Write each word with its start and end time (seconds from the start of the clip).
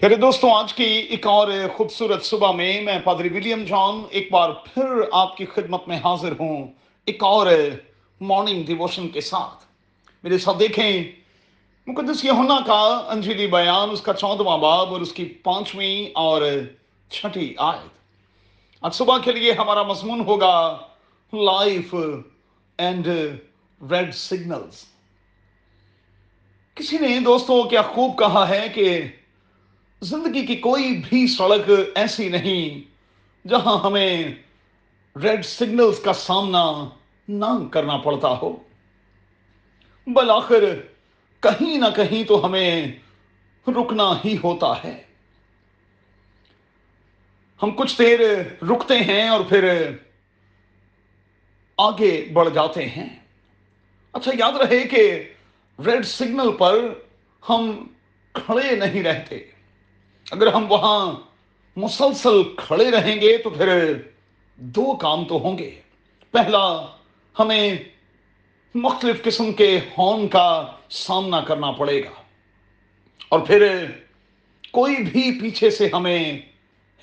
پیارے 0.00 0.14
دوستوں، 0.14 0.50
آج 0.50 0.74
کی 0.74 0.84
ایک 0.84 1.26
اور 1.26 1.48
خوبصورت 1.76 2.24
صبح 2.24 2.52
میں 2.52 2.80
میں 2.80 2.98
پادری 3.04 3.28
ولیم 3.28 3.64
جان 3.64 4.02
ایک 4.10 4.32
بار 4.32 4.50
پھر 4.50 4.84
آپ 5.12 5.36
کی 5.36 5.46
خدمت 5.46 5.88
میں 5.88 5.96
حاضر 5.96 6.32
ہوں۔ 6.40 6.66
ایک 7.04 7.24
اور 7.24 7.46
مارننگ 8.20 8.64
ڈیووشن 8.64 9.08
کے 9.08 9.20
ساتھ۔ 9.20 9.64
میرے 10.22 10.38
ساتھ 10.38 10.58
دیکھیں، 10.58 11.02
مقدس 11.86 12.24
یوحنا 12.24 12.58
کا 12.66 13.04
انجیلی 13.08 13.46
بیان، 13.46 13.90
اس 13.90 14.00
کا 14.00 14.12
چودواں 14.12 14.58
باب 14.58 14.92
اور 14.92 15.00
اس 15.00 15.12
کی 15.12 15.24
پانچویں 15.24 16.06
اور 16.14 16.42
چھٹی 17.10 17.54
آیت۔ 17.58 17.98
آج 18.82 18.94
صبح 18.94 19.18
کے 19.18 19.32
لیے 19.32 19.52
ہمارا 19.52 19.82
مضمون 19.82 20.20
ہوگا 20.20 20.78
لائف 21.32 21.94
اینڈ 22.78 23.06
ریڈ 23.90 24.14
سگنلز 24.14 24.84
کسی 26.74 26.98
نے 26.98 27.20
دوستوں 27.20 27.62
کیا 27.62 27.82
خوب 27.82 28.18
کہا 28.18 28.48
ہے 28.48 28.66
کہ 28.74 29.02
زندگی 30.06 30.46
کی 30.46 30.56
کوئی 30.56 31.02
بھی 31.08 31.26
سڑک 31.26 31.70
ایسی 31.94 32.28
نہیں 32.28 32.90
جہاں 33.48 33.80
ہمیں 33.82 34.34
ریڈ 35.22 35.44
سگنلز 35.44 35.98
کا 36.00 36.12
سامنا 36.12 36.88
نہ 37.28 37.68
کرنا 37.72 37.96
پڑتا 37.96 38.28
ہو۔ 38.28 38.56
بلاخر 40.06 40.64
کہیں 41.40 41.78
نہ 41.78 41.84
کہیں 41.96 42.24
تو 42.24 42.46
ہمیں 42.46 42.86
رکنا 43.68 44.12
ہی 44.24 44.36
ہوتا 44.44 44.84
ہے۔ 44.84 45.02
ہم 47.62 47.70
کچھ 47.70 47.98
دیر 47.98 48.20
رکتے 48.62 48.96
ہیں 48.96 49.28
اور 49.28 49.40
پھر 49.40 49.90
آگے 51.78 52.28
بڑھ 52.32 52.50
جاتے 52.54 52.86
ہیں۔ 52.86 53.18
اچھا 54.12 54.32
یاد 54.38 54.52
رہے 54.52 54.84
کہ 54.84 55.32
ریڈ 55.86 56.04
سگنل 56.04 56.56
پر 56.58 56.74
ہم 57.48 57.86
کھڑے 58.32 58.76
نہیں 58.76 59.02
رہتے۔ 59.02 59.55
اگر 60.30 60.52
ہم 60.52 60.66
وہاں 60.68 61.12
مسلسل 61.76 62.42
کھڑے 62.56 62.90
رہیں 62.90 63.20
گے 63.20 63.38
تو 63.38 63.50
پھر 63.50 63.92
دو 64.56 64.96
کام 64.96 65.24
تو 65.24 65.38
ہوں 65.38 65.58
گے۔ 65.58 65.80
پہلا، 66.30 66.86
ہمیں 67.38 67.74
مختلف 68.74 69.22
قسم 69.22 69.52
کے 69.52 69.80
ہارن 69.98 70.28
کا 70.28 70.72
سامنا 70.90 71.40
کرنا 71.40 71.70
پڑے 71.70 72.04
گا۔ 72.04 72.22
اور 73.28 73.40
پھر 73.40 73.86
کوئی 74.70 74.96
بھی 74.96 75.40
پیچھے 75.40 75.70
سے 75.70 75.88
ہمیں 75.92 76.38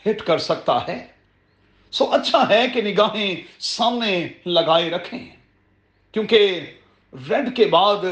ہٹ 0.06 0.22
کر 0.22 0.38
سکتا 0.38 0.88
ہے۔ 0.88 1.08
سو 1.92 2.12
اچھا 2.12 2.50
ہے 2.50 2.66
کہ 2.74 2.82
نگاہیں 2.82 3.36
سامنے 3.60 4.28
لگائے 4.46 4.90
رکھیں۔ 4.90 5.36
کیونکہ 6.12 6.60
ریڈ 7.30 7.56
کے 7.56 7.66
بعد 7.66 8.06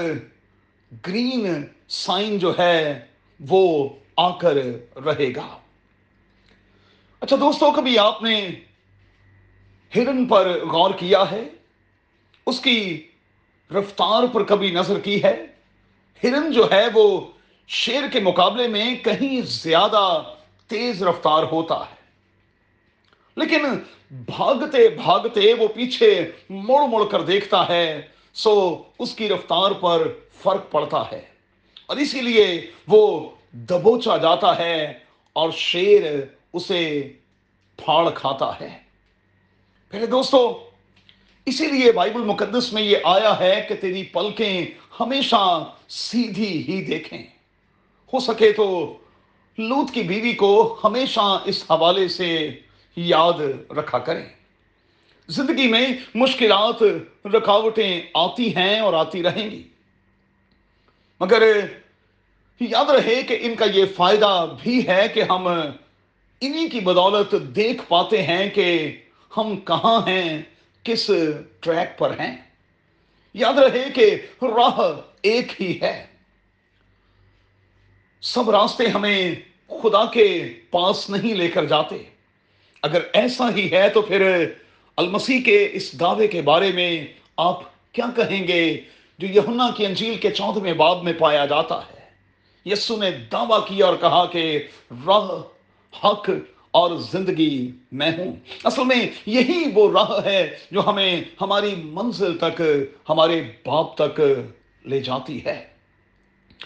گرین 1.07 1.65
سائن 1.87 2.39
جو 2.39 2.53
ہے 2.59 3.05
وہ 3.49 3.89
آ 4.17 4.37
کر 4.37 4.53
رہے 5.05 5.35
گا۔ 5.35 5.59
اچھا 7.19 7.35
دوستوں 7.35 7.71
کبھی 7.71 7.99
آپ 7.99 8.23
نے 8.23 8.49
ہرن 9.95 10.25
پر 10.25 10.65
غور 10.65 10.91
کیا 10.91 11.31
ہے؟ 11.31 11.49
اس 12.45 12.59
کی 12.59 13.07
رفتار 13.71 14.23
پر 14.33 14.43
کبھی 14.43 14.71
نظر 14.71 14.99
کی 14.99 15.23
ہے؟ 15.23 15.45
ہرن 16.23 16.51
جو 16.51 16.71
ہے 16.71 16.87
وہ 16.93 17.21
شیر 17.67 18.03
کے 18.13 18.19
مقابلے 18.19 18.67
میں 18.67 18.95
کہیں 18.95 19.41
زیادہ 19.41 20.23
تیز 20.67 21.03
رفتار 21.03 21.43
ہوتا 21.43 21.79
ہے۔ 21.79 22.01
لیکن 23.35 23.63
بھاگتے 24.11 24.89
بھاگتے 24.89 25.53
وہ 25.53 25.67
پیچھے 25.67 26.31
مڑ 26.49 26.87
مڑ 26.87 27.05
کر 27.05 27.21
دیکھتا 27.21 27.67
ہے، 27.69 28.01
سو 28.33 28.83
اس 28.99 29.15
کی 29.15 29.29
رفتار 29.29 29.71
پر 29.71 30.07
فرق 30.33 30.71
پڑتا 30.71 31.03
ہے۔ 31.11 31.30
اور 31.91 31.99
اسی 31.99 32.21
لیے 32.21 32.71
وہ 32.87 33.29
دبوچا 33.51 34.17
جاتا 34.17 34.57
ہے 34.57 34.93
اور 35.33 35.49
شیر 35.51 36.03
اسے 36.53 37.11
پھاڑ 37.77 38.09
کھاتا 38.09 38.59
ہے۔ 38.61 38.79
پہلے 39.89 40.05
دوستو، 40.05 40.63
اسی 41.45 41.67
لیے 41.67 41.91
بائبل 41.91 42.21
مقدس 42.21 42.73
میں 42.73 42.81
یہ 42.81 42.97
آیا 43.03 43.39
ہے 43.39 43.65
کہ 43.69 43.75
تیری 43.75 44.03
پلکیں 44.03 44.65
ہمیشہ 44.99 45.71
سیدھی 45.87 46.67
ہی 46.67 46.83
دیکھیں۔ 46.83 47.23
ہو 48.13 48.19
سکے 48.19 48.51
تو 48.51 48.97
لوت 49.57 49.91
کی 49.93 50.01
بیوی 50.01 50.33
کو 50.33 50.79
ہمیشہ 50.83 51.41
اس 51.45 51.63
حوالے 51.69 52.07
سے 52.07 52.59
یاد 52.95 53.69
رکھا 53.71 53.97
کریں۔ 53.97 54.25
زندگی 55.27 55.67
میں 55.67 55.87
مشکلات، 56.15 56.83
رکاوٹیں 57.25 58.01
آتی 58.13 58.55
ہیں 58.55 58.79
اور 58.79 58.93
آتی 58.93 59.23
رہیں 59.23 59.51
گی۔ 59.51 59.67
مگر 61.21 61.43
یاد 62.59 62.89
رہے 62.89 63.23
کہ 63.23 63.37
ان 63.41 63.55
کا 63.55 63.65
یہ 63.73 63.85
فائدہ 63.95 64.55
بھی 64.61 64.87
ہے 64.87 65.07
کہ 65.13 65.23
ہم 65.23 65.47
انہی 66.41 66.69
کی 66.69 66.79
بدولت 66.79 67.35
دیکھ 67.55 67.81
پاتے 67.87 68.23
ہیں 68.23 68.49
کہ 68.49 68.97
ہم 69.37 69.57
کہاں 69.57 70.07
ہیں، 70.07 70.41
کس 70.83 71.11
ٹریک 71.59 71.99
پر 71.99 72.19
ہیں۔ 72.19 72.37
یاد 73.33 73.53
رہے 73.53 73.89
کہ 73.95 74.15
راہ 74.41 74.79
ایک 75.21 75.61
ہی 75.61 75.79
ہے۔ 75.81 76.05
سب 78.21 78.49
راستے 78.49 78.87
ہمیں 78.87 79.35
خدا 79.67 80.05
کے 80.05 80.53
پاس 80.71 81.09
نہیں 81.09 81.33
لے 81.33 81.47
کر 81.47 81.65
جاتے۔ 81.65 82.03
اگر 82.81 82.99
ایسا 83.13 83.55
ہی 83.55 83.71
ہے 83.71 83.89
تو 83.89 84.01
پھر 84.01 84.51
المسیح 84.97 85.41
کے 85.45 85.69
اس 85.71 85.99
دعوے 85.99 86.27
کے 86.27 86.41
بارے 86.41 86.71
میں 86.71 87.05
آپ 87.37 87.93
کیا 87.93 88.05
کہیں 88.15 88.47
گے؟ 88.47 88.81
جو 89.21 89.27
یہنا 89.27 89.69
کی 89.77 89.85
انجیل 89.85 90.17
کے 90.17 90.31
چودھویں 90.31 90.73
باب 90.73 91.03
میں 91.03 91.13
پایا 91.13 91.45
جاتا 91.45 91.75
ہے۔ 91.75 92.01
یسو 92.65 92.97
نے 92.97 93.11
دعویٰ 93.11 93.67
کیا 93.67 93.85
اور 93.85 93.95
کہا 93.95 94.25
کہ 94.25 94.59
راہ، 95.07 95.41
حق 96.03 96.29
اور 96.71 96.95
زندگی 96.95 97.71
میں 97.91 98.11
ہوں۔ 98.11 98.35
اصل 98.63 98.83
میں 98.83 99.09
یہی 99.25 99.63
وہ 99.73 99.91
راہ 99.91 100.25
ہے 100.25 100.57
جو 100.71 100.81
ہمیں 100.87 101.21
ہماری 101.41 101.75
منزل 101.75 102.37
تک، 102.37 102.61
ہمارے 103.09 103.43
باپ 103.65 103.97
تک 103.97 104.21
لے 104.85 104.99
جاتی 104.99 105.45
ہے۔ 105.45 105.67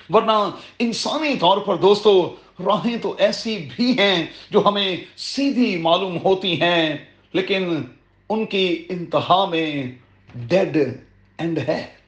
ورنہ 0.09 0.49
انسانی 0.79 1.35
طور 1.39 1.57
پر 1.57 1.75
دوستو، 1.75 2.35
راہیں 2.65 2.97
تو 2.97 3.15
ایسی 3.17 3.69
بھی 3.75 3.91
ہیں 3.91 4.25
جو 4.49 4.61
ہمیں 4.65 4.97
سیدھی 5.17 5.77
معلوم 5.77 6.17
ہوتی 6.23 6.61
ہیں، 6.61 6.97
لیکن 7.33 7.83
ان 8.29 8.45
کی 8.45 8.85
انتہا 8.89 9.45
میں 9.45 9.83
ڈیڈ 10.35 10.77
اینڈ 11.37 11.59
ہے۔ 11.59 12.04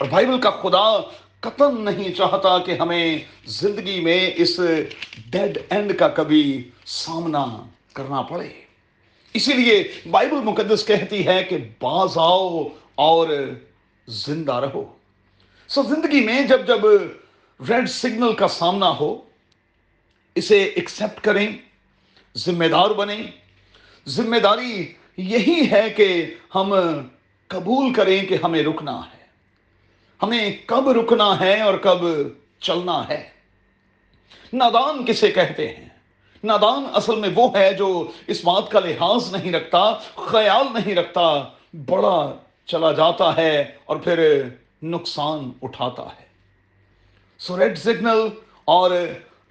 اور 0.00 0.08
بائبل 0.08 0.40
کا 0.40 0.50
خدا 0.50 1.10
قطن 1.40 1.84
نہیں 1.84 2.12
چاہتا 2.12 2.58
کہ 2.58 2.72
ہمیں 2.72 3.18
زندگی 3.44 4.00
میں 4.00 4.30
اس 4.36 4.60
ڈیڈ 5.26 5.58
اینڈ 5.70 5.98
کا 5.98 6.08
کبھی 6.08 6.70
سامنا 6.86 7.66
کرنا 7.92 8.22
پڑے۔ 8.22 8.48
اسی 9.34 9.52
لیے 9.52 9.92
بائبل 10.10 10.36
مقدس 10.36 10.86
کہتی 10.86 11.26
ہے 11.26 11.44
کہ 11.44 11.58
باز 11.80 12.12
آؤ 12.16 12.68
اور 12.94 13.28
زندہ 14.08 14.54
رہو۔ 14.54 14.92
سو 15.68 15.82
زندگی 15.82 16.20
میں 16.20 16.42
جب 16.42 16.66
جب 16.66 16.84
ریڈ 17.68 17.88
سگنل 17.88 18.34
کا 18.34 18.48
سامنا 18.48 18.98
ہو، 19.00 19.20
اسے 20.34 20.62
ایکسپٹ 20.62 21.20
کریں، 21.20 21.48
ذمہ 22.36 22.64
دار 22.64 22.90
بنیں۔ 22.90 23.22
ذمہ 24.08 24.36
داری 24.36 24.92
یہی 25.16 25.70
ہے 25.70 25.90
کہ 25.90 26.34
ہم 26.54 26.74
قبول 27.48 27.92
کریں 27.92 28.26
کہ 28.26 28.36
ہمیں 28.44 28.62
رکنا 28.62 29.00
ہے۔ 29.00 29.19
ہمیں 30.22 30.56
کب 30.66 30.88
رکنا 30.88 31.40
ہے 31.40 31.60
اور 31.60 31.74
کب 31.74 31.98
چلنا 32.60 33.08
ہے۔ 33.08 33.28
نادان 34.52 35.04
کسے 35.04 35.30
کہتے 35.30 35.68
ہیں؟ 35.68 35.88
نادان 36.44 36.86
اصل 36.94 37.16
میں 37.16 37.28
وہ 37.34 37.58
ہے 37.58 37.74
جو 37.74 38.10
اس 38.26 38.44
بات 38.44 38.70
کا 38.70 38.80
لحاظ 38.80 39.34
نہیں 39.34 39.52
رکھتا، 39.52 39.94
خیال 40.16 40.66
نہیں 40.74 40.94
رکھتا، 40.94 41.44
بڑا 41.86 42.34
چلا 42.66 42.92
جاتا 42.92 43.36
ہے 43.36 43.72
اور 43.84 43.96
پھر 43.96 44.48
نقصان 44.82 45.52
اٹھاتا 45.62 46.02
ہے۔ 46.02 46.24
سو 47.38 47.58
ریڈ 47.58 47.78
سگنل 47.78 48.28
اور 48.64 48.90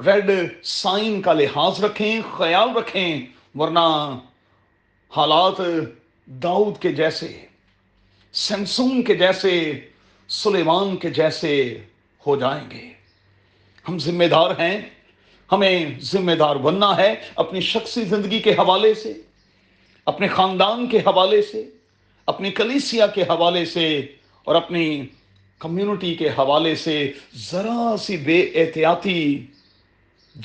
ریڈ 0.06 0.32
سائن 0.64 1.22
کا 1.22 1.34
لحاظ 1.34 1.84
رکھیں، 1.84 2.22
خیال 2.38 2.70
رکھیں، 2.78 3.22
ورنہ 3.58 4.18
حالات 5.10 5.62
داؤد 6.26 6.82
کے 6.82 6.92
جیسے، 6.92 7.46
سمسون 8.34 9.04
کے 9.04 9.16
جیسے 9.16 9.82
سلیمان 10.30 10.98
کے 10.98 11.10
جیسے 11.10 11.82
ہو 12.28 12.36
جائیں 12.36 12.72
گے۔ 12.72 12.94
ہم 13.90 14.00
ذمہ 14.00 14.24
دار 14.24 14.52
ہیں، 14.52 14.82
ہمیں 15.52 16.00
ذمہ 16.00 16.32
دار 16.32 16.56
بننا 16.56 16.98
ہے 16.98 17.16
اپنی 17.36 17.62
شخصی 17.62 18.04
زندگی 18.04 18.40
کے 18.40 18.52
حوالے 18.52 18.94
سے، 18.94 19.14
اپنے 20.06 20.28
خاندان 20.28 20.88
کے 20.88 20.98
حوالے 20.98 21.42
سے، 21.42 21.70
اپنی 22.26 22.52
کلیسیا 22.52 23.08
کے 23.08 23.24
حوالے 23.24 23.66
سے 23.66 24.06
اور 24.44 24.56
اپنی 24.56 25.06
کمیونٹی 25.60 26.16
کے 26.16 26.30
حوالے 26.30 26.76
سے 26.76 27.14
ذرا 27.36 27.96
سی 28.00 28.18
بے 28.18 28.42
احتیاطی 28.42 29.46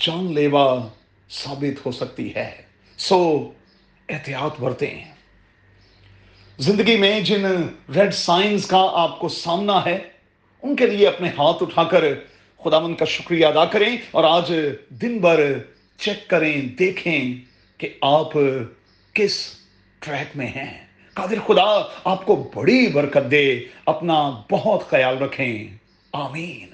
جان 0.00 0.34
لیوا 0.34 0.88
ثابت 1.31 1.86
ہو 1.86 1.92
سکتی 1.92 2.34
ہے۔ 2.34 2.62
سو 2.98 3.50
احتیاط 4.08 4.60
برتے 4.60 4.90
ہیں 4.90 5.13
زندگی 6.58 6.96
میں 6.96 7.20
جن 7.20 7.42
ریڈ 7.94 8.14
سائنز 8.14 8.66
کا 8.66 8.90
آپ 8.92 9.18
کو 9.18 9.28
سامنا 9.28 9.84
ہے، 9.84 9.98
ان 10.62 10.76
کے 10.76 10.86
لیے 10.86 11.08
اپنے 11.08 11.28
ہاتھ 11.28 11.62
اٹھا 11.62 11.84
کر 11.84 12.04
خدا 12.64 12.78
من 12.78 12.94
کا 12.94 13.04
شکریہ 13.04 13.46
ادا 13.46 13.64
کریں 13.64 13.96
اور 14.10 14.24
آج 14.24 14.52
دن 14.88 15.18
بھر 15.18 15.58
چیک 15.98 16.28
کریں، 16.28 16.62
دیکھیں 16.62 17.34
کہ 17.78 17.88
آپ 18.02 18.32
کس 19.12 19.50
ٹریک 19.98 20.36
میں 20.36 20.46
ہیں۔ 20.46 20.86
قادر 21.14 21.34
خدا، 21.46 21.82
آپ 22.04 22.26
کو 22.26 22.50
بڑی 22.54 22.86
برکت 22.86 23.30
دے، 23.30 23.60
اپنا 23.86 24.42
بہت 24.50 24.88
خیال 24.88 25.18
رکھیں۔ 25.18 25.68
آمین۔ 26.12 26.73